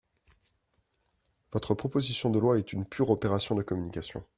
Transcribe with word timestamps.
Votre 1.51 1.75
proposition 1.75 2.31
de 2.31 2.39
loi 2.39 2.57
est 2.57 2.73
une 2.73 2.87
pure 2.87 3.11
opération 3.11 3.53
de 3.53 3.61
communication. 3.61 4.23